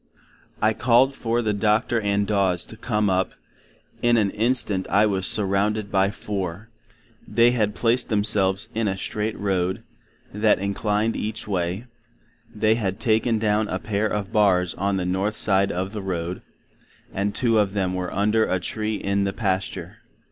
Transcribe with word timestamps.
I 0.63 0.73
called 0.73 1.13
for 1.13 1.43
the 1.43 1.53
Doctor 1.53 2.01
and 2.01 2.25
Daws 2.25 2.65
to 2.65 2.75
come 2.75 3.07
up;—in 3.07 4.17
an 4.17 4.31
Instant 4.31 4.87
I 4.89 5.05
was 5.05 5.27
surrounded 5.27 5.91
by 5.91 6.09
four;—they 6.09 7.51
had 7.51 7.75
placed 7.75 8.09
themselves 8.09 8.67
in 8.73 8.87
a 8.87 8.97
Straight 8.97 9.37
Road, 9.37 9.83
that 10.33 10.57
inclined 10.57 11.15
each 11.15 11.47
way; 11.47 11.85
they 12.51 12.73
had 12.73 12.99
taken 12.99 13.37
down 13.37 13.67
a 13.67 13.77
pair 13.77 14.07
of 14.07 14.31
Barrs 14.33 14.73
on 14.73 14.97
the 14.97 15.05
North 15.05 15.37
side 15.37 15.71
of 15.71 15.93
the 15.93 16.01
Road, 16.01 16.41
and 17.13 17.35
two 17.35 17.59
of 17.59 17.73
them 17.73 17.93
were 17.93 18.11
under 18.11 18.47
a 18.47 18.59
tree 18.59 18.95
in 18.95 19.23
the 19.25 19.33
pasture. 19.33 19.97